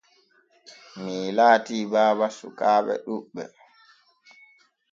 [1.01, 3.43] Mii laati baba sukaaɓe ɗuɓɓe.